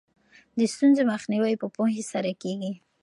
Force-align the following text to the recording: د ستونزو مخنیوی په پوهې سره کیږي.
د 0.57 0.59
ستونزو 0.73 1.01
مخنیوی 1.11 1.53
په 1.61 1.67
پوهې 1.75 2.03
سره 2.11 2.31
کیږي. 2.41 2.73